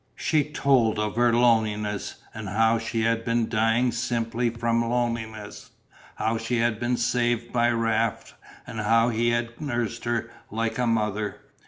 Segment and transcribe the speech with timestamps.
[0.15, 5.69] She told of her loneliness, and how she had been dying simply from loneliness,
[6.15, 8.33] how she had been saved by Raft
[8.65, 11.37] and how he had nursed her like a mother.